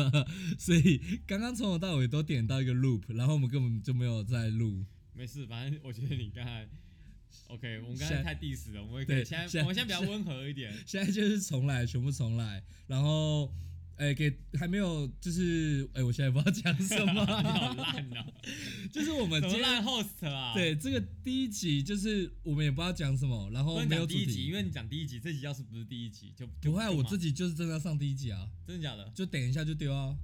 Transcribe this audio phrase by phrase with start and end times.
[0.58, 4.84] 所以刚刚从头到尾都点到一个 loop，然后我们根本就没有在录。
[5.14, 6.66] 没事，反正我觉得你刚才
[7.48, 10.72] OK，我们刚才太 diss 了，我们可对以现在现在我们现在比较温和一点。
[10.86, 13.52] 现在就是重来，全部重来，然后。
[13.96, 18.32] 哎，给还没有，就是哎，我现在不知道讲什 你么，好烂哦，
[18.90, 24.54] 就是我们今天 host 啊？，对这个第一集，就是我们也不知道讲什么，然后没有第一集，因。
[24.54, 29.08] 为你讲第一集，这集要是不是第一集就就不会啊，我自己就是真的要上第一集啊，真的假的？
[29.14, 30.16] 就等一下就丢啊，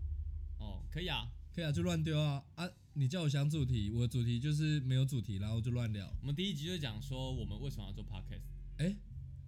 [0.58, 1.30] 哦，可以啊。
[1.54, 2.68] 可以啊，就乱丢啊啊！
[2.92, 6.06] 你叫我想主题，我的主题就是没有主题，然后就乱聊。
[6.20, 8.42] 我们第一集就讲说我们为什么要做 podcast，
[8.76, 8.94] 哎，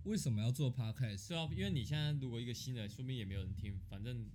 [0.05, 1.29] 为什么要做 podcast？
[1.29, 4.29] 对啊，因为你现在如果一个新的，说明也没有人听，反正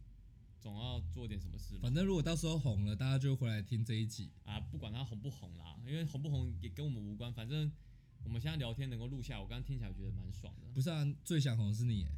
[0.60, 1.80] 总要做点什么事嘛。
[1.82, 4.32] 反正如果到时候红了，大家就会回来听这一集。
[4.44, 7.72] 啊，不管它红不红啦，因为红不红也跟我们无关，反正
[8.24, 10.68] 我们现在聊天能够录下，我刚刚听起来觉得蛮爽的。
[10.74, 12.12] 不是啊，最想红的是你耶。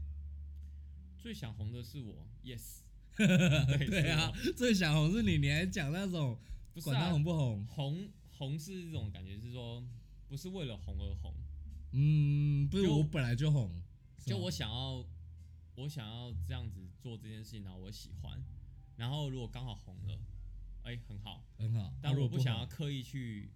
[1.17, 2.81] 最想红的是我，yes，
[3.17, 6.39] 对对啊，最想红是你，你还讲那种
[6.73, 7.65] 不是管它啊，红不红？
[7.67, 9.83] 红红是这种感觉，是说
[10.27, 11.33] 不是为了红而红，
[11.97, 13.67] 嗯，不是，就我本来就红。
[13.69, 13.81] 是吗
[14.25, 15.03] 就我想要，
[15.75, 18.39] 我想要这样子做这件事情，然后我喜欢，
[18.95, 20.19] 然后如果刚好红了，
[20.83, 23.49] 哎、很好，很好，但啊如果我不想要刻意去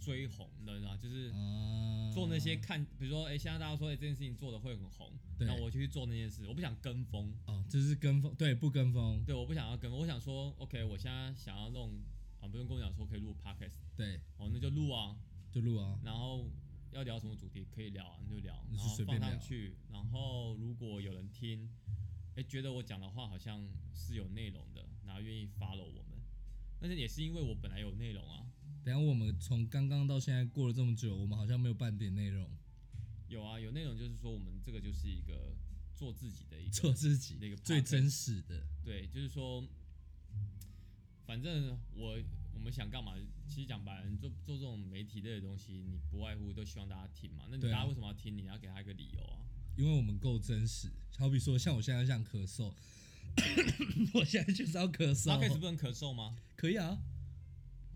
[0.00, 0.96] 追红，你知道吗？
[0.96, 5.46] 就是啊，做那些看，比如说，哎、现在大家说，哎、这件事情做的会很红，对。
[5.48, 11.90] 那我就去做那件事，我不想跟风，哦，就是跟风，对，不跟风，对，我不想要跟风，我想说，OK，我现在想要弄
[12.40, 15.16] 啊，不用跟我讲说可以录 podcast，对，哦，那就录啊，
[15.50, 15.98] 就录啊。
[16.04, 16.44] 然后
[16.92, 21.68] 要聊什么主题可以聊啊，你就聊，然后放上去，然后如果有人听，
[22.34, 26.18] 哎，觉得我讲的话好像是有内容的，然后愿意 follow 我们，
[26.80, 28.46] 但是也是因为我本来有内容啊，
[28.84, 32.50] 等下我们从刚刚到现在过了这么久，我们好像没有半点内容，
[33.28, 35.54] 有啊，有内容就是说我们这个就是一个
[35.94, 38.66] 做自己的一个做自己那个最真实的。
[38.84, 39.62] 对，就是说，
[41.26, 42.18] 反正我
[42.58, 43.14] 我们想干嘛？
[43.48, 47.44] 其实讲白了，你做做这种媒体类的东西，你不外乎都希望大家听嘛。
[47.48, 48.36] 那你大家为什么要听？
[48.36, 49.38] 你要给他一个理由啊。
[49.76, 52.72] 因为我们够真实，好比说像我现在这样咳嗽，
[54.12, 56.36] 我现在就是要咳 p o d c a s 嗽，不能咳嗽吗？
[56.56, 56.98] 可以啊，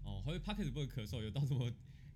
[0.05, 1.71] 哦，因为 p o d c a s 不能咳嗽，有到什么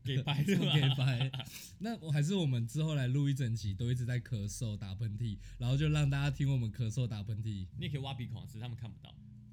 [0.04, 1.04] 给白这么的吧？
[1.18, 1.44] 给白。
[1.80, 7.66] 那我还是我们之后来录一整集，都一直在咳嗽、打喷嚏，然后就让大家听我们咳嗽、打喷嚏。
[7.76, 9.12] 你也可以挖鼻孔，只是他们看不到。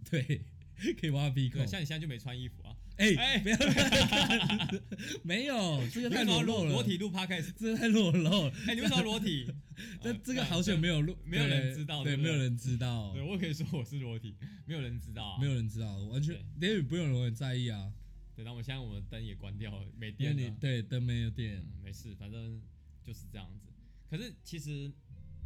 [0.09, 0.45] 对，
[1.01, 1.67] 可以挖鼻孔对，。
[1.67, 2.62] 像你现在就没穿衣服啊。
[2.97, 3.57] 哎、哎不要，
[5.23, 7.51] 没有，这个太裸露了，裸体录 podcast？
[7.57, 8.51] 这个太裸露了。
[8.67, 9.51] 哎，你为什么要裸体？
[10.01, 14.35] 这啊这个好久没有录，没有人知道对没有人知道对，，我可以说我是裸体，
[14.67, 15.41] 没有人知道啊。
[15.41, 17.91] 没有人知道，完全连也不用人在意啊，
[18.35, 20.41] 对，那我们现在我们灯也关掉了，没电了。
[20.41, 22.61] 你对灯没有电，嗯，没事，反正
[23.03, 23.69] 就是这样子。
[24.07, 24.91] 可是其实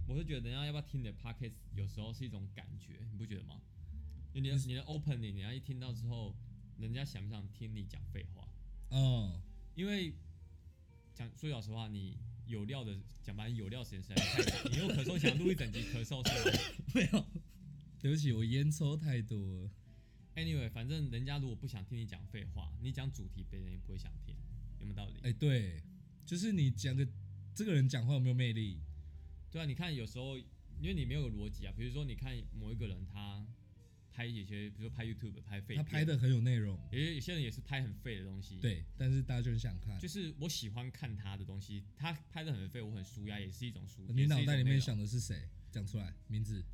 [0.05, 3.61] 我是觉得，人家要不要听你的 podcast，有时候是一种感觉，你不觉得吗？
[4.33, 6.35] 因为你的你的 opening，人家一听到之后，
[6.77, 8.47] 人家想不想听你讲废话？
[8.89, 9.41] 哦，
[9.75, 10.13] 因为
[11.13, 14.69] 讲说老实话，你有料的讲白，有料时间实在是太少。
[14.69, 16.57] 你又咳嗽，想录一整集咳嗽是吗
[16.93, 17.25] 没有，
[17.99, 19.71] 对不起，我烟抽太多了
[20.35, 24.35] ，？Anyway，反正人家如果不想听你讲废话，你讲主题，别人也不会想听，
[24.79, 25.19] 有没有道理？
[25.23, 25.81] 哎，对，
[26.25, 27.07] 就是你讲的
[27.55, 28.79] 这个人讲话有没有魅力？
[29.49, 33.45] 对啊，你看有时候因为你没有逻辑啊，比如说你看某一个人他
[34.17, 39.99] 拍一些，比如说拍 YouTube 拍废片，他拍的很有内容，有些有些人也是拍很废的东西，，对，但是大家就很想看。
[39.99, 44.03] 就是我喜欢看他的东西，他拍的很废，我很舒压，也是一种舒。
[44.11, 45.47] 你脑袋里面想的是谁？
[45.71, 46.65] 讲出来名字。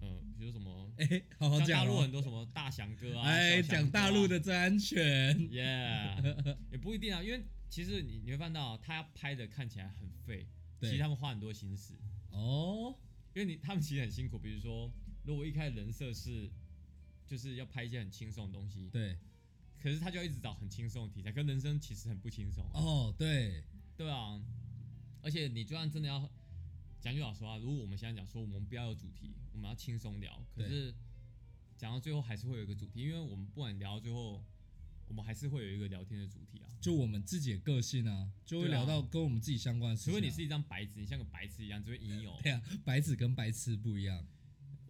[0.00, 1.86] 呃，比如什么， 哎，好好讲哦。
[1.86, 5.34] 陆很多什么大翔哥啊，哎，讲大陆的最安全。
[5.48, 10.46] ，Yeah， 也不一定啊，因为其实你你会看到他拍的看起来很废，
[10.78, 11.94] 对其实他们花很多心思，
[12.30, 12.94] 哦，
[13.32, 14.92] 因为你他们其实很辛苦，比如说，
[15.24, 16.50] 如果一开始人设是
[17.26, 19.16] 就是要拍一些很轻松的东西，对，
[19.80, 23.64] 可是他就要一直找很轻松的题材，可人生其实很不轻松、啊，哦，对，
[23.96, 24.42] 对啊。
[25.22, 26.28] 而且你就算真的要
[27.00, 30.92] 讲句老实话，如果我们现在讲说我们不要有主题，我们要轻松聊，可是
[31.76, 34.44] 讲到最后还是会有一个主题，因为我们不管聊到最后，
[35.06, 36.66] 我们还是会有一个聊天的主题啊。
[36.80, 40.16] 就我们自己的个性啊，就会聊到跟我们自己相关的事情、啊。
[40.16, 42.36] 除非你是一张白纸，你像个白痴一样，只会引诱。
[42.42, 44.26] 对啊，白纸跟白痴不一样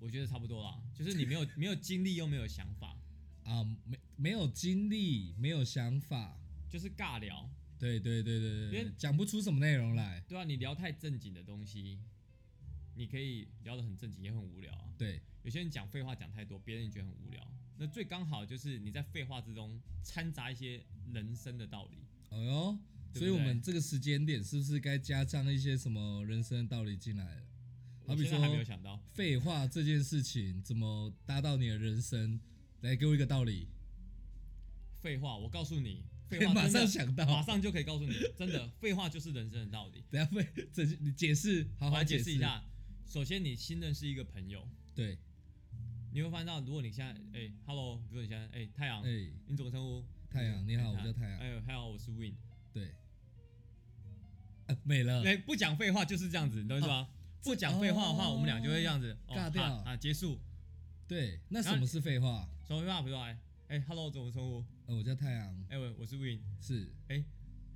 [0.03, 2.99] 我觉得差不多啦，就是你没有没有精力又没有想法，
[3.45, 6.37] 啊，没没有精力，没有想法，
[6.69, 7.49] 就是尬聊。
[7.79, 10.21] 对对对对对因对为，讲不出什么内容来。
[10.29, 12.01] 对啊，你聊太正经的东西，
[12.97, 14.93] 你可以聊得很正经，也很无聊啊。
[14.99, 17.47] 对，有些人讲废话讲太多，别人也觉得很无聊。
[17.79, 21.99] 那最刚好就是你在废话之中掺杂一些人生的道理。
[22.31, 22.79] 哦哟，
[23.13, 27.47] 对对所以我们这个时间点是不是该加上一些什么人生的道理进来了？
[28.07, 29.01] 好比我现在还没有说想到。
[29.13, 32.41] 废话这件事情怎么搭到你的人生？
[32.81, 33.69] 来给我一个道理，
[35.01, 40.03] 废话，我告诉你，废话马上想到，马上就可以告诉你，真的， 废话就是人生的道理。
[40.11, 42.39] 等下废，这你解释，好好解释释一。
[42.41, 42.65] 下。
[43.07, 44.67] 首先，你新认识一个朋友，
[44.97, 45.17] 对，
[46.13, 50.05] 你会发现到，如果你现在，哎、h e l l o 比如说你现在，哎、太阳，哎，你怎么称呼？
[50.29, 52.35] 太阳你好哎我叫太阳哎，太阳，我是 Win。
[52.73, 52.95] 对，
[54.67, 57.09] 啊，没了，哎、不讲废话就是这样子，你懂我意思吗？
[57.43, 60.41] 不讲废话的话，哦我们俩就会这样子，哦尬掉啊啊，结束。
[61.09, 62.49] 对，那什么是废话？
[62.67, 63.03] 什么废话？
[63.03, 64.65] 比如说，哎、哎，Hello，怎么称呼？
[64.87, 66.41] 呃，我叫太阳，哎、我我是 Win。
[66.61, 67.23] 是，哎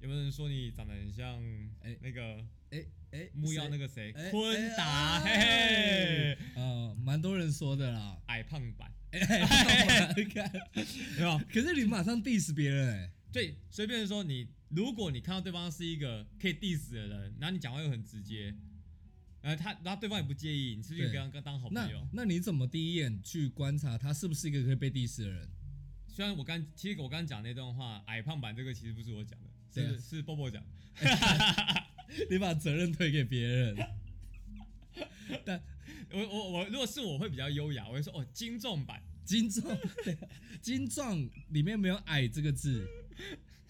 [0.00, 1.42] 有没有人说你长得很像，
[1.80, 10.52] 哎那个哎哎，木曜那个，个谁，哎昆达，嘿哎嘿，呃，蛮多人说的啦，矮胖版，哎，看，
[11.14, 11.42] 对吧？
[11.52, 18.54] 可是你马上 diss 别人，哎，对，随便说你，如果你看到对方是一个可以 diss 的人，然后你讲话又很直接，
[19.46, 22.04] 呃，他然后对方也不介意，你是不是对跟他跟当好朋友？
[22.12, 25.48] 那你怎么第一眼去观察他是不是一个可以被 diss 的人？
[26.08, 30.68] 虽然我刚其实我刚刚讲那段话，矮胖版这个其实不是我讲的，是是波波讲的。
[32.28, 33.76] 你把责任推给别人，
[35.46, 35.62] 但
[36.10, 39.02] 我我我，如果是我会比较优雅，我会说哦，精壮版。
[39.24, 39.76] 精壮，
[40.62, 42.88] 精壮里面没有矮这个字，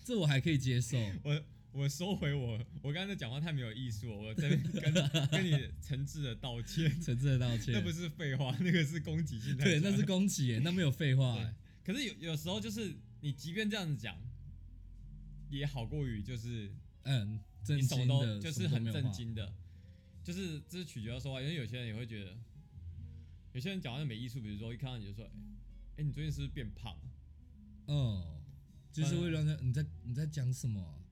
[0.05, 0.99] 这我还可以接受。
[1.23, 1.43] 我
[1.77, 4.93] 我收回我我刚才讲话太没有艺术了，我这边跟
[5.29, 7.75] 跟你诚挚的道歉，诚挚的道歉。
[7.75, 11.55] 那不是废话，那个是攻击性的对，那是攻击耶，那没有废话耶。
[11.85, 14.17] 可是有有时候就是你即便这样子讲，
[15.51, 18.83] 也好过于就是嗯，震你什么惊的，都就是很。
[18.83, 19.55] 震惊的，
[20.25, 22.35] 就是这是取决于说话，因为有些人也会觉得，
[23.53, 25.31] 有些人讲话就没艺术，比如说一看到你就说，哎、
[25.99, 27.95] 哎你最近是不是变胖了？
[27.95, 28.41] 哦，
[28.91, 31.05] 就是会让人你在你在讲什么啊？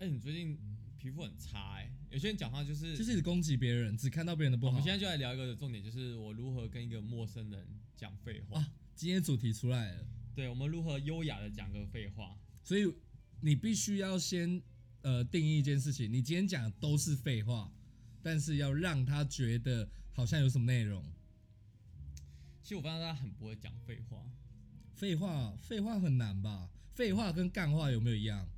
[0.00, 0.58] 哎、你最近
[0.98, 4.72] 皮肤很差哎、有些人讲话就是，就是攻击别人，只看到别人的不好。
[4.72, 8.58] 我们现在就来聊一个重点，就是我如何跟一个陌生人讲废话。
[8.58, 12.34] 啊，今天主题出来了，对，我们如何优雅的讲个废话。
[12.64, 12.90] 所以
[13.42, 14.62] 你必须要先
[15.02, 17.70] 呃定义一件事情，你今天讲的都是废话，
[18.22, 21.04] 但是要让他觉得好像有什么内容。
[22.62, 24.24] 其实我发现他很不会讲废话，
[24.94, 26.70] 废话，废话很难吧？
[26.94, 28.48] 废话跟干话有没有一样？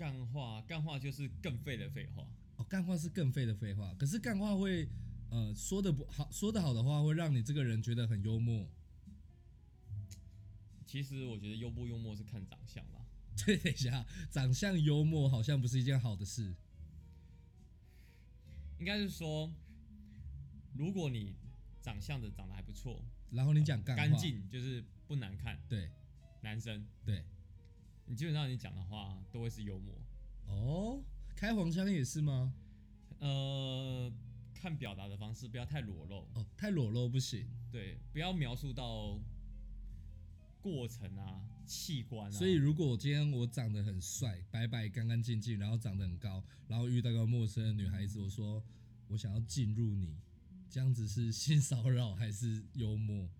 [0.00, 2.26] 干话干话就是更废的废话。
[2.56, 4.88] 哦，干话是更废的废话，可是干话会
[5.28, 8.66] 呃说的不好，说的好的话会让你这个人觉得很幽默。
[10.86, 13.04] 其实我觉得幽不幽默是看长相啦。
[13.44, 16.54] 对，等一下，长相幽默好像不是一件好的事。
[18.78, 19.52] 应该是说，
[20.72, 21.36] 如果你
[21.82, 25.90] 长相的长得还不错，然后你讲干话，干，净就是不难看，对
[26.40, 27.22] 男生，对，
[28.10, 29.94] 你基本上你讲的话都会是幽默。
[30.48, 31.00] 哦，
[31.36, 32.52] 开黄腔也是吗？
[33.20, 34.12] 呃，
[34.52, 37.46] 看表达的方式不要太裸露，哦，太裸露不行。
[37.70, 39.16] 对，不要描述到
[40.60, 42.32] 过程啊、器官啊。
[42.36, 48.60] 所以如果我今天我长得很帅，白白干干净净，然后长得很高，然后遇到个陌生的女孩子，我说
[49.06, 50.18] 我想要进入你，
[50.68, 53.30] 这样子是性骚扰还是幽默？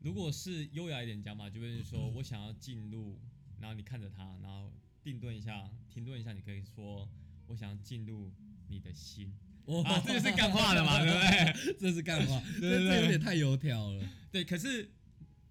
[0.00, 3.16] 如果是优雅一点讲法，就会是说我想要进入，
[3.60, 4.72] 然后你看着他，然后
[5.02, 7.08] 定顿一下，停顿一下，你可以说
[7.46, 8.32] 我想要进入
[8.68, 9.32] 你的心。
[9.66, 11.76] 哇啊，这就是干话了嘛， 对不对？
[11.78, 14.08] 这是干话，对 对这这有点太油条了。
[14.32, 14.90] 对，可是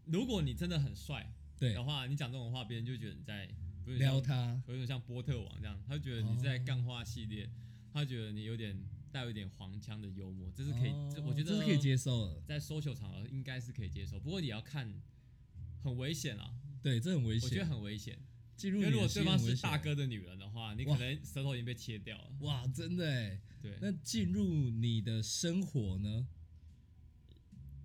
[0.06, 1.74] 如果你真的很帅对。
[1.74, 3.48] 的，话，你讲这种话，别人就觉得你在
[3.98, 7.50] 撩他，有点像波特王这样，他就觉得你是在干话系列，
[7.94, 8.78] 他觉得你有点
[9.12, 10.92] 带有一点黄腔的幽默，这是可以，
[11.24, 12.42] 我觉得这是可以接受的。
[12.42, 14.92] 在 social 场合应该是可以接受，不过你要看，
[15.84, 17.50] 很危险啊，对，这很危险。
[17.50, 18.18] 我觉得很危险，
[18.56, 22.32] 进入因为如果对方是大，哥的女人的话，你可能舌头已经被切掉了。
[22.42, 23.42] 哇，真的哎。
[23.62, 26.28] 对，那进入你的生活呢？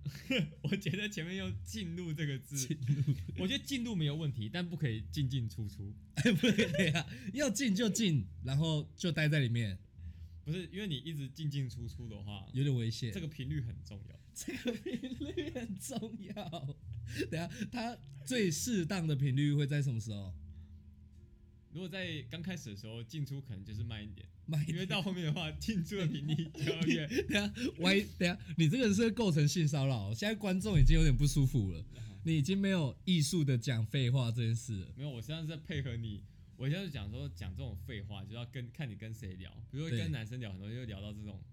[0.61, 5.93] 我觉得前面用“进入”这个字进，入， 我觉得进入没有问题，但不可以进进出出。
[6.13, 9.77] 哎，不对呀，要进就进，然后就待在里面，
[10.45, 13.11] 不是因为你一直进进出出的话，有点危险。
[13.11, 14.19] 这个频率很重要。
[14.33, 16.74] 这个频率很重要。
[17.31, 20.33] 等下，它最适当的频率会在什么时候？
[21.73, 24.75] 如果在刚开始的时候进出可能就是慢一点，慢一点。
[24.75, 30.13] 因为到后面的话进出的频率就要越 等一下，歪，等下，你这个是会构成性骚扰。
[30.13, 31.83] 现在观众已经有点不舒服了，
[32.23, 34.93] 你已经没有艺术的讲废话这件事了。
[34.95, 36.23] 没有，我现在是在配合你。
[36.57, 41.43] 我现在是讲说讲这种废话，就要跟看你跟谁聊，比如说跟男生聊，很多就聊到这种，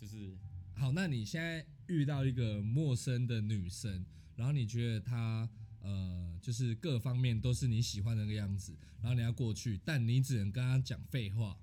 [0.00, 0.38] 就是
[0.76, 4.06] 好，那你现在遇到一个陌生的女生，
[4.38, 11.58] 然后你觉得他呃，就是各方面都是你喜欢的那个样子，然后你要过去，但你只能跟他讲废话。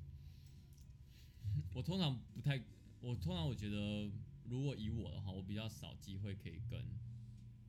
[1.74, 2.58] 我通常不太，
[3.02, 4.10] 我通常我觉得，
[4.48, 6.82] 如果以我的话，我比较少机会可以跟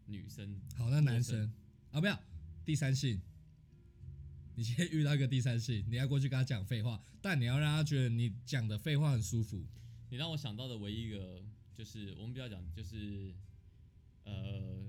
[0.05, 0.61] 女生。
[0.77, 1.51] 好，那男生
[1.91, 2.17] 啊，不要
[2.63, 3.19] 第三性。
[4.55, 9.65] 你先遇到一个第三性，你要过去跟他讲废话，但你要让他觉得你讲的废话很舒服。
[10.09, 13.33] 你让我想到的唯一一个就是我们不要讲就是
[14.29, 14.87] 呃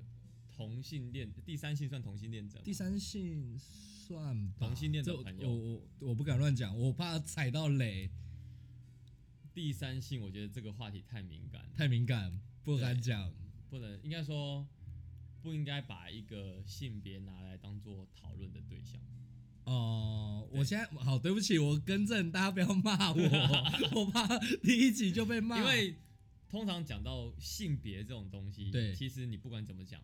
[0.55, 2.65] 同性恋，第三性算同性恋者吗？
[2.65, 8.11] 第三性算吧同性恋的这朋友我我我不敢乱讲，我怕踩到雷，
[9.55, 13.33] 第三性，我觉得这个话题太敏感了，太敏感，不敢对讲。
[13.71, 14.67] 不能应该说
[15.43, 19.01] 不应该把一个性别拿来当做讨论的对象。
[19.65, 23.17] 哦、对我现在好，对不起，我更正，大家不要骂我，
[23.95, 24.27] 我怕
[24.63, 25.59] 第一集就被骂。
[25.59, 25.95] 因为
[26.51, 28.93] 通常讲到性别这种东西，对。
[28.93, 30.03] 其实你不管怎么讲，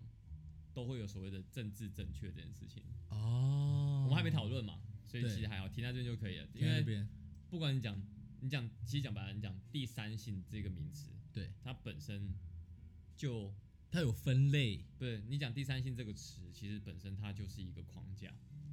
[0.73, 2.85] 都会有所谓的政治正确这件事情。
[3.11, 6.47] 哦，我们还没讨论嘛，所以其实还好，停在这边就可以了。
[6.47, 7.05] 停因为
[7.51, 8.01] 不管你讲，
[8.41, 12.33] 你讲，其实讲白了，你讲第三性这个名词，对，它本身
[13.17, 13.53] 就
[13.91, 14.85] 它有分类。
[14.99, 18.33] 不是你讲第三性这个词，其实本身它就是一个框架，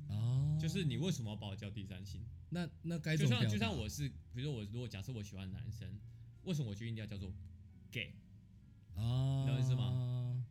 [0.09, 2.21] 哦，就是你为什么要把我叫第三性？
[2.49, 5.99] 那那该就像就像我是，比如说我如果假设我喜欢男生，
[6.43, 7.33] 为什么我就一定要叫做
[7.93, 8.15] gay？
[8.95, 10.43] 哦，你懂我意思吗？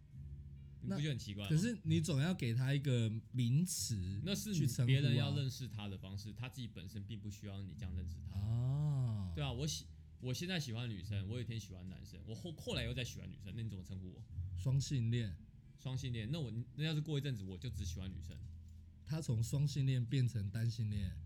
[0.81, 1.51] 你那不觉得很奇怪吗？
[1.51, 8.37] 可是你总要给他一个名词，那是去称呼别人要啊认识他的方式，他自己本身并不需要你这样认识他。
[8.39, 9.87] 哦，对啊，我喜
[10.21, 14.23] 我现在喜欢女生，我有一天喜欢男生，我后后来又再喜欢女生，那你怎么称呼我？
[14.57, 15.37] 双性恋，
[15.79, 16.29] 双性恋？
[16.31, 18.37] 那我那要是过一阵子我就只喜欢女生，
[19.05, 21.17] 他从双性恋变成单性恋，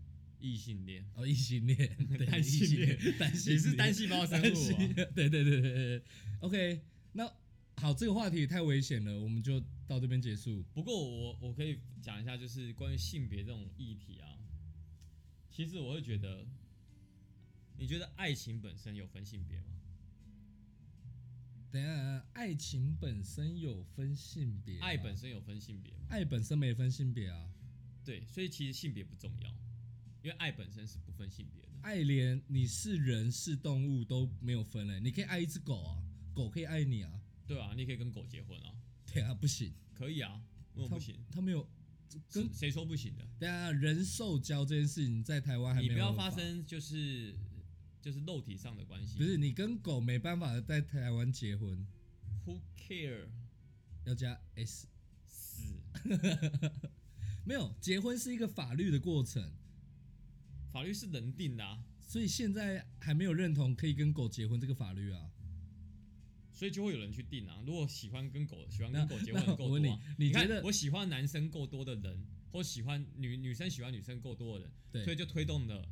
[0.40, 1.76] 异性恋，哦，异性恋，
[2.16, 4.58] 对单性异性恋单性你是单细胞生单物啊？
[4.58, 6.02] 性对对对对对
[6.40, 6.80] ，OK，
[7.12, 7.32] 那
[7.76, 10.62] 好，这个话题太危险了，我们就到这边结束。
[10.74, 14.38] 不过我我可以讲一下，就是关于性别这种议题啊，
[15.50, 16.46] 其实我会觉得，
[17.78, 19.74] 你觉得爱情本身有分性别吗？
[21.70, 26.06] 等一下，爱情本身有分性别，爱本身有分性别吗？
[26.08, 27.50] 爱本身没分性别啊，
[28.04, 29.54] 对，所以其实性别不重要，
[30.26, 31.68] 因为爱本身是不分性别的。
[31.82, 36.02] 爱连你是人是动物都没有分嘞，你可以爱一只狗啊，
[36.34, 37.12] 狗可以爱你啊，
[37.46, 38.74] 对啊，你可以跟狗结婚啊，
[39.06, 40.42] 对啊，不行，可以啊，
[40.74, 41.14] 为什么不行？
[41.30, 41.64] 他没有
[42.32, 43.24] 跟谁说不行的？
[43.38, 47.32] 对啊，人兽交这件事情在台湾还没有你不要有发生就是
[48.02, 49.16] 就是肉体上的关系。
[49.18, 51.86] 不是你跟狗没办法在台湾结婚
[52.44, 53.28] ，，Who care？
[54.04, 54.88] 要加 s，
[55.24, 55.62] 死，
[57.46, 59.52] 没有结婚是一个法律的过程，
[60.76, 65.30] 法律是人定的啊，所以现在还没有认同可以跟狗结婚这个法律啊。
[66.52, 67.62] 所以就会有人去定啊。
[67.66, 69.78] 如果喜欢跟狗喜欢跟狗结婚够多
[70.18, 75.88] 你觉得我喜欢男生够多的人，或喜欢女女生喜欢女生够多的人，对所以就推动了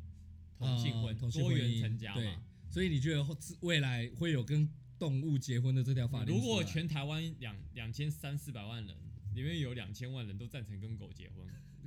[0.59, 2.43] 同性婚、多元成家嘛。
[2.69, 6.31] 所以你觉得后未来会有跟动物结婚的这条法律？
[6.31, 8.95] 如果全台湾两两千三四百万人
[9.33, 11.43] 里面有两千万人都赞成跟狗结婚，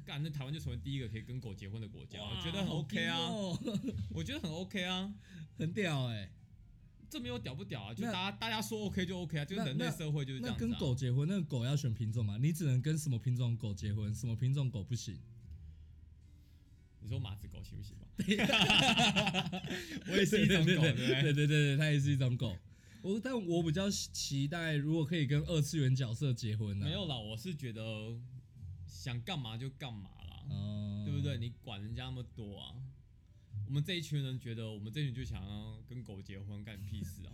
[0.08, 3.58] 干那台湾就成为第一个可以跟狗结婚的国家， 我觉得很 OK 啊，哦
[4.08, 5.12] 我觉得很 OK 啊，
[5.58, 6.32] 很屌哎、
[7.10, 10.66] 这没有屌不屌啊，就大家大家说 OK 就 OK 啊，就是人类社会就是这那样子、啊。
[10.66, 12.38] 跟狗结婚，那个狗要选品种嘛？
[12.38, 15.18] 你只能跟什么品种狗结婚，什么品种狗不行。
[17.00, 18.06] 你说马子狗行不行吧？
[20.10, 21.22] 我也是一种狗，对不对对？
[21.22, 22.56] 对对对，它也是一种狗。
[23.02, 28.18] 我但我比较期待，如果可以跟二次元角色结婚呢、没有啦，我是觉得
[29.08, 31.38] 想干嘛就干嘛啦，哦，对不对？？
[31.38, 32.76] 你管人家那么多啊？
[33.66, 37.32] 我们这一群人觉得我们这群就想要跟狗结婚，干你屁事啊？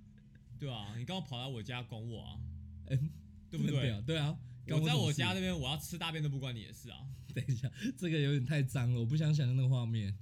[0.58, 2.40] 对啊，你刚刚跑来我家管我啊？
[2.88, 3.10] 嗯
[3.50, 4.00] 对不对？
[4.06, 7.06] 对啊，干我在我家那边，我要吃大便都不关你的事啊！
[7.34, 10.16] 等一下，这个有点太脏了，我不想想象那个画面。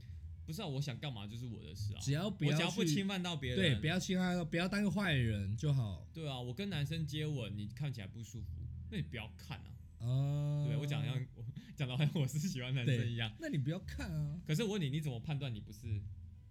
[0.44, 2.00] 不是啊，我想干嘛就是我的事啊！
[2.02, 6.04] 只要不要去只要不侵犯到别人，对，不要侵犯到，不要当个坏人就好。
[6.12, 8.48] 对啊，我跟男生接吻，你看起来不舒服，
[8.90, 9.69] 那你不要看啊！
[10.00, 11.44] 哦，对我讲得像我
[11.76, 13.32] 讲的好像我是喜欢男生一样。
[13.40, 14.40] 那你不要看啊。
[14.46, 16.00] 可是我问你，你怎么判断你不是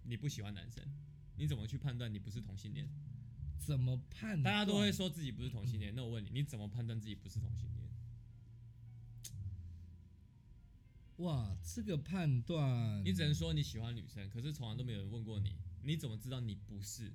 [0.04, 0.84] 你不喜欢男生？
[1.36, 2.88] 你怎么去判断你不是同性恋？
[3.58, 4.42] 怎么判？
[4.42, 7.88] 大家都会说自己不是同性恋，那我问你，你怎么判断自己不是同性恋？
[11.18, 17.12] 哇，这个判断，你只能说你喜欢女生，可是从来都没有人问过你，你怎么知道你不是？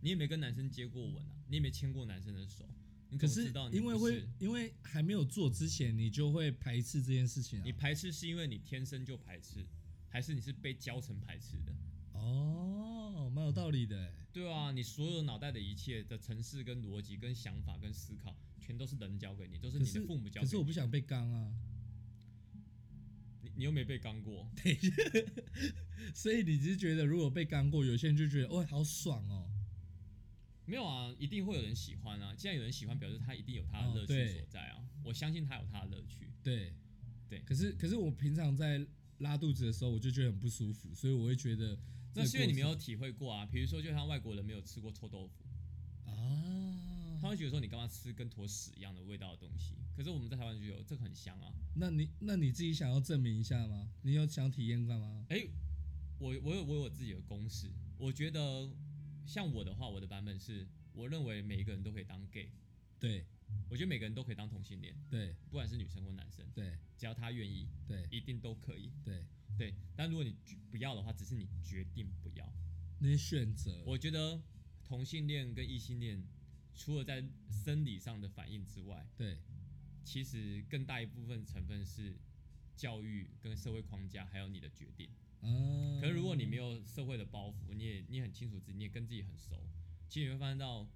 [0.00, 2.68] 你也没跟男生接过吻啊，你也没牵过男生的手，
[3.14, 4.24] 你可是因为会？
[4.40, 7.70] 因为还没有做之前，你就会排斥这件事情啊你。
[7.70, 9.64] 排斥是因为你天生就排斥，
[10.08, 11.72] 还是你是被教成排斥的？
[12.12, 14.12] 哦，蛮有道理的欸。
[14.32, 20.46] 对啊，你所有脑袋的一切的程式跟逻辑跟想法跟思考，全都是人教给你，都是你的父母教给你。
[20.46, 21.54] 可是我不想被刚啊。
[23.42, 24.50] 你你又没被刚过，
[26.12, 29.48] 所以你只是觉得如果被刚过，有些人就觉得哦好爽哦。
[30.66, 32.34] 没有啊，一定会有人喜欢啊。
[32.34, 34.84] 既然有人喜欢，表示他一定有他的乐趣所在啊。
[35.02, 36.30] 我相信他有他的乐趣。
[36.42, 36.74] 对
[37.28, 38.86] 对可是可是我平常在
[39.18, 41.78] 拉肚子的时候，我就觉得很不舒服，所以我会觉得
[42.14, 43.46] 那是因为你没有体会过啊。
[43.46, 45.44] 比如说，就像外国人没有吃过臭豆腐，
[46.10, 47.20] 啊。
[47.20, 49.74] 他会觉得说你干嘛吃跟坨屎一样的味道的东西。
[49.96, 51.54] 可是我们在台湾就有这个很香啊。
[51.74, 53.88] 那你那你自己想要证明一下吗？
[54.02, 55.24] 你有想体验过吗？
[55.30, 55.46] 哎、
[56.18, 57.70] 我我有我有我自己的公式。
[57.96, 58.68] 我觉得
[59.26, 62.50] 像我的话，我的版本是，我认为每一个人都可以当 gay，
[62.98, 63.24] 对
[63.68, 68.92] 我觉得每个人都可以当同性恋，对不管是女生或男生，对只要他愿意，对一定都可以。
[69.04, 69.24] 对，
[69.58, 72.52] 对，但如果你决不要的话，只是你决定不要。
[73.00, 74.42] 那些选择，我觉得
[74.84, 76.22] 同性恋跟异性恋，
[76.74, 79.38] 除了在生理上的反应之外，对
[80.04, 82.16] 其实更大一部分成分是
[82.76, 85.10] 教育跟社会框架，还有你的决定。
[85.44, 86.00] 啊。
[86.00, 89.68] 可是如果你没有社会的包袱，你也你很清楚自己，你也跟自己很熟，
[90.08, 90.88] 其实你会发现到，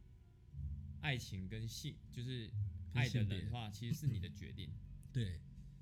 [1.00, 2.50] 爱情跟性就是
[2.94, 4.70] 爱的人的话，其实是你的决定。
[5.12, 5.40] 对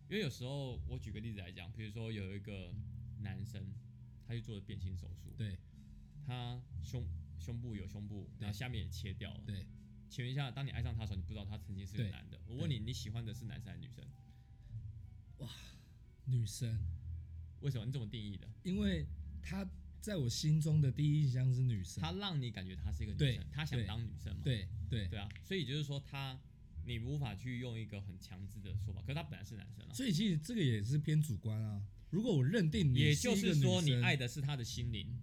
[0.08, 2.72] 因为有时候我举个例子来讲，比如说有一个
[3.20, 3.74] 男生，
[4.24, 5.58] 他去做了变性手术，对
[6.24, 7.04] 他胸
[7.40, 9.42] 胸部有胸部，然后下面也切掉了。
[9.44, 9.66] 对，
[10.08, 12.40] 请问一下，当你爱上他的时候，你不知道他曾经是个男的。
[12.46, 14.04] 我问你，你喜欢的是男生还是女生？
[15.38, 15.50] 哇
[16.26, 16.78] 女生，
[17.60, 17.84] 为什么？
[17.84, 18.48] 你怎么定义的？
[18.62, 19.06] 因为
[19.42, 19.68] 她
[20.00, 22.00] 在我心中的第一印象是女生。
[22.00, 24.42] 他让你感觉他是一个女生，他想对当女生嘛？
[24.44, 26.38] 对对，对啊，所以就是说他，
[26.84, 29.92] 你无法去用一个很强制的说法，可是他本来是男生啊。
[29.92, 31.82] 所以其实这个也是偏主观啊。
[32.10, 35.18] 如果我认定你也就是说，你爱的是他的心灵，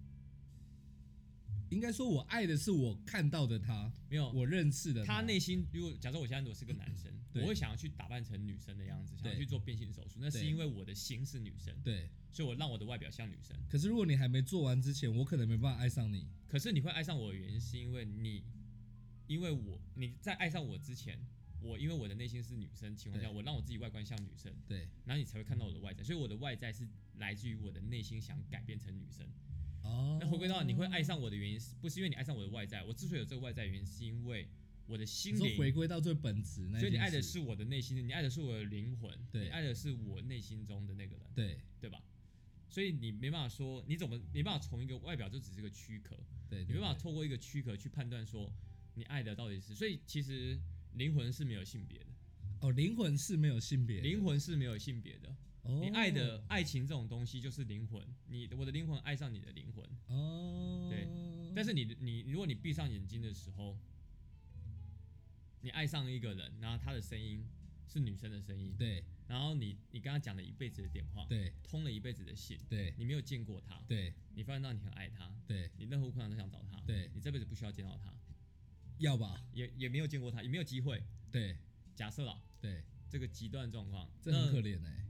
[1.74, 5.66] 应该说我爱的是我看到的他，没有我认识的他内心。
[5.72, 13.56] 如果假设我现在如果是个男生，我会想要去打扮成女生的样子，想要去做变性手术，那是因为我的心是女生，对，所以我让我的外表像女生。
[13.68, 16.28] 可是如果你还没做完之前，我可能没办法爱上你。
[16.46, 18.44] 可是你会爱上我的原因，是因为你，
[19.26, 21.18] 因为我你在爱上我之前，
[21.60, 29.26] 我因为我的内心是女生情况下，我让我自己外观像女生，对，然后你才会看到我的外在，所以我的外在是来自于我的内心想改变成女生。
[29.84, 32.82] 哦，那回归到你会爱上我的原因，是不是因为你爱上我的外在？
[32.82, 34.48] 我之所以有这个外在原因，是因为
[34.86, 35.70] 我的心你说回。
[35.70, 42.02] 归到最本质那，所以你爱的是，我的内心，你爱的是我的灵魂，对你爱的是我内心中的那个人，对对吧？
[42.68, 46.18] 所以你没办法说，你怎么没办法从一个外表就只是个躯壳，
[46.48, 48.52] 对，你没办法透过一个躯壳去判断说
[48.94, 50.58] 你爱的到底是，所以其实
[50.94, 52.06] 灵魂是没有性别的，
[52.60, 55.36] 哦，灵魂是没有性别，灵魂是没有性别的。
[55.64, 61.08] 哦，你爱的爱情这种东西就是灵魂，你我的灵魂爱上你的灵魂，哦，对
[61.54, 63.76] 但是你你如果你闭上眼睛的时候，
[65.60, 67.44] 你爱上一个人，然后他的声音
[67.86, 69.02] 是女生的声音，对。
[69.26, 71.50] 然后你你跟他讲了一辈子的电话，对。
[71.62, 72.92] 通了一辈子的信，对。
[72.98, 74.12] 你没有见过他，对。
[74.34, 77.10] 你发现到你很爱他，对，你任何困难都想找他，对。
[77.14, 78.12] 你这辈子不需要见到他，
[78.98, 79.42] 要吧？
[79.54, 81.02] 也也没有见过他，也没有机会。
[81.30, 81.56] 对。
[81.94, 85.03] 假设啦，对，这个极端状况，这很可怜哎，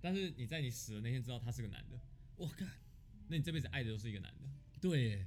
[0.00, 2.00] 但是你在你死的那天知道他是个男的，
[2.36, 2.64] 我靠，
[3.28, 4.48] 那你这辈子爱的都是一个男的。
[4.80, 5.26] 对耶，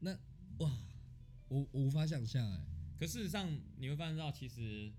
[0.00, 0.12] 那
[0.58, 0.78] 哇，
[1.48, 2.64] 我我无法想象哎，
[2.98, 4.90] 可事实上，你会发现到，其实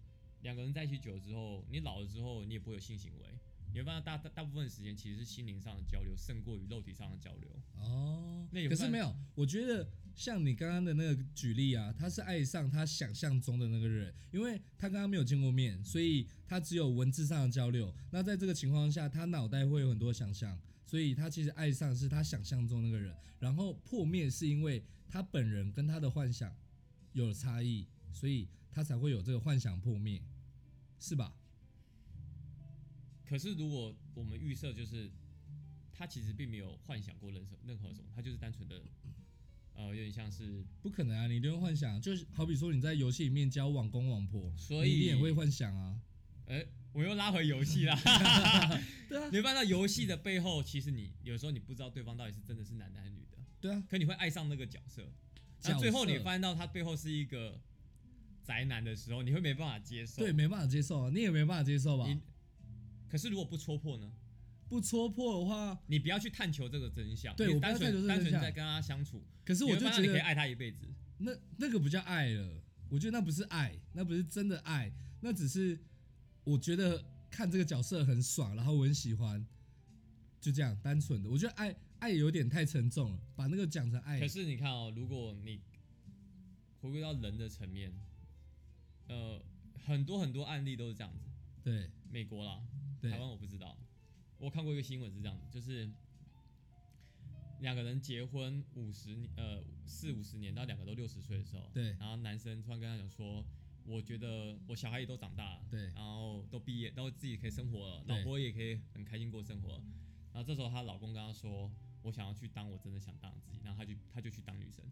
[0.42, 3.28] 两个人在一起久了之后，你老了之后，你也不会有性行为。
[3.74, 7.50] 你会发现大大大部分时间其实是心灵上的交流，胜过于肉体上的交流。
[7.76, 17.94] 哦，那可是没有，我觉得像你刚刚的那个举例啊，他是爱上他想象中的那个人，因为他刚刚没有见过面，所以他只有文字上的交流。
[18.10, 26.52] 那在这个情况下，他脑袋会有很多想象，所以他其实爱上是他想象中那个人，然后破灭是因为他本人跟他的幻想
[27.14, 30.20] 有了差异，所以他才会有这个幻想破灭，
[31.00, 31.32] 是吧？
[33.24, 35.12] 可是如果我们预设就是
[35.94, 38.82] 他其实并没有幻想过任何任何什么，他就是单纯的，
[39.78, 41.28] 呃，有点像是，不可能啊！
[41.28, 46.02] 你一定会幻想，就是好比说你在游戏里面交网公网婆，所以你一定也会幻想啊。
[46.48, 47.96] 哎、我又拉回游戏啦。
[49.08, 55.04] 对啊你会发现到游戏的背后，其实你有时候你不知道对方到底是真的是男的还是女的，对啊，可你会爱上那个角色。
[55.60, 57.62] 角那最后你色发现到他背后是一个
[58.44, 60.24] 宅男的时候，你会没办法接受。
[60.24, 62.08] 对，没办法接受啊，你也没办法接受吧？
[62.08, 62.20] 你
[63.08, 64.12] 可是如果不戳破呢？
[64.70, 70.86] 不戳破的话，你不要去探求这个真相，对我单纯这个真相单纯在跟他相处，可是我就觉得你可以爱他一辈子。
[71.20, 75.80] 那那个不叫爱了，我觉得那不是爱，那不是真的爱，那只是
[76.44, 79.46] 我觉得看这个角色很爽，然后我很喜欢，
[80.42, 81.30] 就这样单纯的。
[81.30, 85.62] 我觉得爱爱有点太沉重了，把那个讲成爱可，是你看哦，如果你
[86.82, 87.94] 回归到人的层面，
[89.08, 89.42] 呃，
[89.86, 91.30] 很多很多案例都是这样子。
[91.64, 92.62] 对美国啦，
[93.00, 93.77] 对台湾我不知道。
[94.39, 95.89] 我看过一个新闻是这样子，就是
[97.60, 103.43] 两个人结婚五十年，呃，四五十年到两个都六十岁的时候，对然后男生突然跟他讲说，
[103.84, 109.84] 我觉得我小孩也都长大了，对然后都毕业，都自己可以生活了，老婆也可以很开心过生活了。
[110.34, 111.71] 然后这时候她老公跟她说，
[112.04, 114.86] 我想要去当我真的想当的自己，然后她就她就去当女生，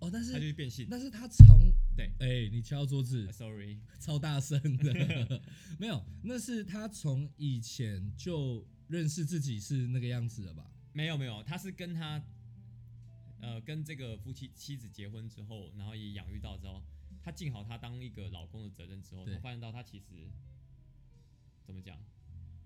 [0.00, 0.86] 哦，但是他就是去变性。
[0.90, 2.10] 但是他从对。
[2.18, 5.42] 哎、你敲桌子呃 Sorry， 超大声的，
[5.78, 10.70] 没有，那是他从以前就认识自己是那个样子了吧？
[10.92, 12.22] 没有没有，他是跟他
[13.40, 16.82] 呃跟这个夫妻妻子结婚之后，然后也养育到之后，
[17.22, 20.30] 他尽好他当一个老公的责任之后，他发现到他其实
[21.64, 21.98] 怎么讲？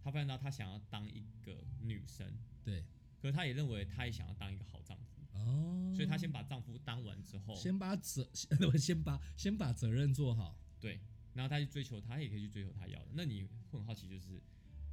[0.02, 2.26] 他发现到他想要当一个女生，
[2.64, 2.82] 对，
[3.20, 10.58] 可是他也认为他也想要当一个好丈夫，哦，所以她先把丈夫当完之后，先把责，先 先把先把责任做好。
[10.80, 11.00] 对，
[11.34, 13.08] 然后她去追求，她也可以去追求她要的。
[13.14, 14.40] 那你会很好奇，就是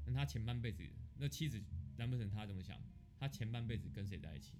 [0.06, 0.84] 那她前半辈子，
[1.17, 1.62] 那妻子
[1.98, 2.78] 难不成她怎么想？
[3.19, 4.54] 她前半辈子跟谁在一起？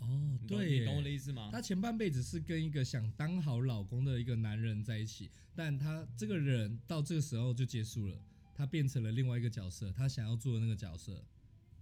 [0.00, 1.50] 哦，对你懂我的，意思吗？
[1.52, 8.20] 她前半辈子是跟一个想当好老公的一个男人在一起，但他这个人到这个时候就结束了，
[8.54, 11.24] 他变成了另外一个角色，他想要做的那个角色。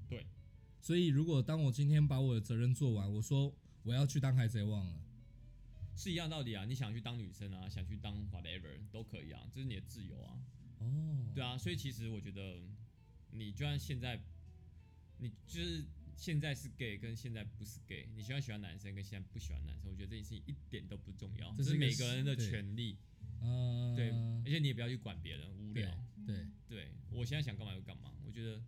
[0.09, 0.27] 对，
[0.87, 5.03] 所以如果当我今天把我的责任做完，我说我要去当海贼王了，
[5.97, 10.39] 是一样道理啊，你想去当女生啊，想去当 whatever 都可以啊，这是你的自由啊。
[10.79, 12.63] 哦，对啊，所以其实我觉得，
[13.33, 14.23] 你就算现在，
[15.19, 22.97] 你就是现在是 gay 跟现在不是 gay，你喜欢喜欢男生跟现在不喜欢男生，我觉得这件事情一点都不重要，这是是每个人的权利。
[23.41, 24.11] 啊，对，
[24.45, 25.99] 而且你也不要去管别人，无对聊。
[26.25, 28.63] 对，对我现在想干嘛就干嘛，我觉得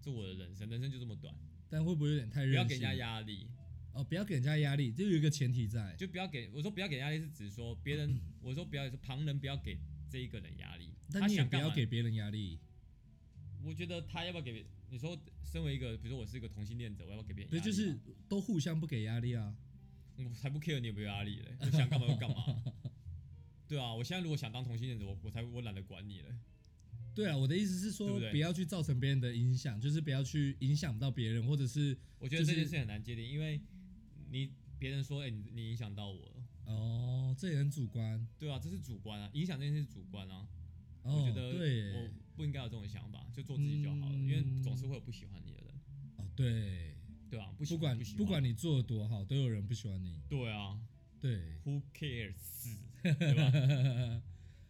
[0.00, 1.34] 这我的人生，人生就这么短，
[1.68, 2.54] 但会不会有点太任性？
[2.54, 3.48] 不要给人家压力，
[3.92, 9.78] 哦，不要给人家压力，就有一个前提在，就不要给我说不要给压力，是指说别人，我说不要说旁人不要给
[10.10, 12.58] 这一个人压力，他但你也想干嘛不要给别人压力，
[13.62, 17.98] 我觉得他要不要给你说，身为一个，比如说我是一个同性恋者，我要不要给别人对，压力就是
[18.28, 19.56] 都互相不给压力啊。
[20.18, 22.36] 我才不 care 你有没有压力嘞，我想干嘛就干嘛。
[23.68, 26.28] 对啊，我现在如果想当同性恋者，我我才我懒得管你了。
[27.16, 33.58] 对啊，我的意思是说，对不要去造成别人的影响，就是不要去影响到别人，或者是我觉得就是这件事很难界定，因为
[34.30, 38.28] 你别人说，哎、你你影响到我了，哦，这也很主观。
[38.38, 40.46] 对啊，这是主观啊，影响这件事是主观啊。
[41.04, 45.72] 哦，我觉得对我，不应该有这种想法，就做自己就好了，因为嗯总是会有不喜欢你的人，
[46.18, 46.94] 哦对，
[47.30, 48.18] 对啊，不喜不管不喜欢。
[48.18, 50.20] 不管你做的多好，都有人不喜欢你。
[50.28, 50.78] 对啊。
[51.18, 54.22] 对，，Who cares， 对吧？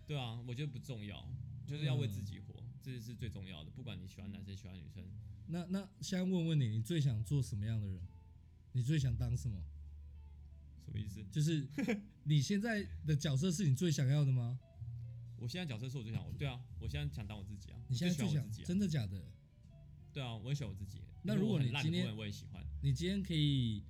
[0.06, 1.28] 对啊，我觉得不重要，
[1.66, 3.70] 就是要为自己活，这是最重要的。
[3.70, 5.05] 不管你喜欢男生喜欢女生，
[5.48, 8.00] 那那现在问问你，你最想做什么样的人？
[8.72, 9.62] 你最想当什么？
[10.85, 11.24] 什么意思？
[11.33, 11.66] 就是
[12.24, 14.59] 你现在的角色是你最想要的吗？
[15.38, 19.22] 我现在角色是我最想，对啊，我现在想当我自己啊，你现在最想我自己啊，真的假的？
[20.12, 21.02] 对啊，我也喜欢我自己。
[21.22, 23.83] 那如果你今天我也喜欢，你今天可以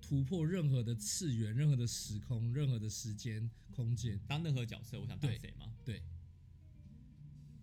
[0.00, 5.72] 突破任何的次元、任何的时空、任何的时间空间，当任何角色，我想当谁吗？
[5.84, 6.02] 对，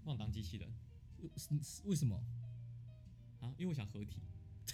[0.05, 0.69] 我想当机器人。
[1.85, 2.15] 为什么？
[3.41, 4.19] 啊，因为我想合体，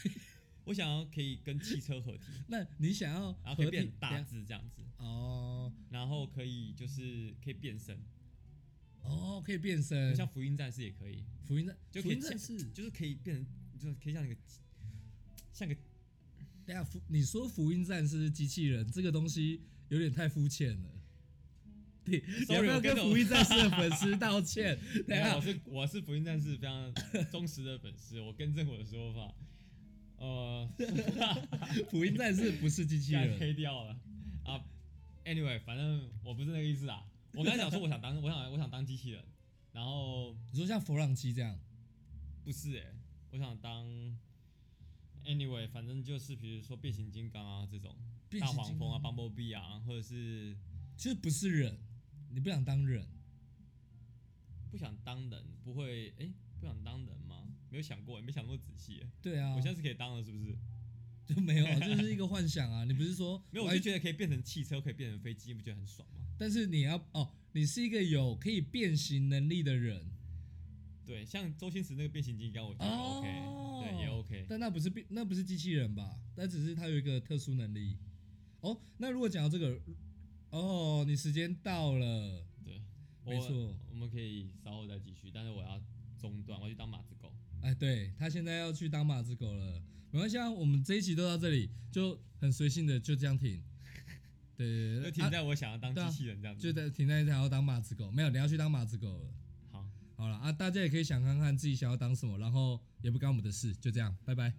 [0.65, 5.71] 我想要可以跟汽车合体， 那你想要然后变大只这样子，哦。
[5.89, 7.97] 然后可以就是可以变身，
[9.03, 12.69] 哦，可以变身，像福音战士也可以，福音战，福音战士。
[12.71, 13.45] 就是可以变成，
[13.79, 14.35] 就是可以像一个
[15.53, 15.75] 像个
[16.65, 21.00] 等下福，你说福音战士是机器人这个东西有点太肤浅了。
[22.03, 24.77] 对，你要 Sorry，不要跟福音战士的粉丝道歉？
[25.07, 26.93] 等 没有，一下我，是我是福音战士非常
[27.31, 29.33] 忠实的粉丝，我更正我的说法，
[30.17, 30.69] 呃，
[31.89, 33.37] 福音战士不是机器人。
[33.39, 33.99] 黑掉了
[34.43, 34.63] 啊。
[35.23, 37.05] Anyway，反正我不是那个意思啊。
[37.33, 39.23] 我刚才讲说我想当，我想我想当机器人，
[39.71, 41.59] 然后你说像弗朗基这样，
[42.43, 42.93] 不是哎、
[43.29, 43.85] 我想当
[45.23, 47.95] Anyway，反正就是比如说变形金刚啊这种，
[48.39, 50.57] 大黄蜂啊、Bumblebee 啊，或者是
[50.97, 51.77] 其实不是人，
[52.33, 53.05] 你不想当人，
[54.69, 57.47] 不想当人，不会哎、不想当人吗？
[57.69, 60.57] 没有想过，没想过仔细欸、对啊，我现在是可以当了，是不是？
[61.25, 62.83] 就没有，这是一个幻想啊。
[62.83, 66.25] 你不是说 没有，我就觉得可以变成汽车，可以变成飞机，你不觉得很爽吗？
[66.37, 70.11] 但是你要哦，你是一个有可以变形能力的人，
[71.05, 74.45] 对，像周星驰那个变形金刚，我觉得哦 OK，、对，也 OK。
[74.49, 76.19] 但那不是变，那不是机器人吧？
[76.35, 77.97] 那只是他有一个特殊能力。
[78.61, 79.79] 哦，那如果讲到这个，
[80.51, 82.81] 哦，你时间到了，对，
[83.23, 85.81] 我没错我们可以稍后再继续，但是我要
[86.19, 87.33] 中断，我要去当马子狗。
[87.61, 93.61] 哎，对他现在要去当马子狗了，没关系啊，我们这一期都到这里，就很随性的就这样停。
[94.57, 96.61] 对对对，就停啊在我想要当机器人这样子。
[96.61, 99.33] 就在停在一条要当马子狗，没有，你要去当马子狗了。
[99.71, 104.53] 好，好了啊，大家也可以想看看自己想要当什么，然后也不干我们的事，就这样，拜拜。